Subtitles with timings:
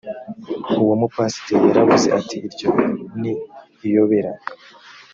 [0.83, 2.69] uwo mupasiteri yaravuze ati iryo
[3.21, 3.31] ni
[3.87, 4.31] iyobera